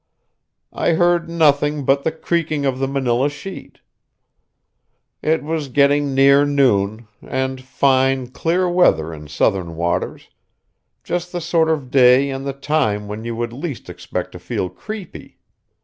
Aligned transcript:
I 0.73 0.93
heard 0.93 1.29
nothing 1.29 1.85
but 1.85 2.03
the 2.03 2.11
creaking 2.11 2.65
of 2.65 2.79
the 2.79 2.87
manilla 2.87 3.29
sheet. 3.29 3.81
It 5.21 5.43
was 5.43 5.67
getting 5.69 6.15
near 6.15 6.43
noon, 6.43 7.07
and 7.21 7.61
fine, 7.61 8.25
clear 8.31 8.67
weather 8.67 9.13
in 9.13 9.27
southern 9.27 9.75
waters, 9.75 10.29
just 11.03 11.31
the 11.31 11.39
sort 11.39 11.69
of 11.69 11.91
day 11.91 12.31
and 12.31 12.47
the 12.47 12.53
time 12.53 13.07
when 13.07 13.25
you 13.25 13.35
would 13.35 13.53
least 13.53 13.91
expect 13.91 14.31
to 14.31 14.39
feel 14.39 14.69
creepy. 14.69 15.37